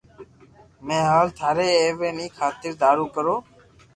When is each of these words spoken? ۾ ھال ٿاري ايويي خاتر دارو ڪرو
۾ 0.91 0.97
ھال 1.09 1.27
ٿاري 1.37 1.67
ايويي 1.81 2.27
خاتر 2.37 2.71
دارو 2.81 3.05
ڪرو 3.15 3.35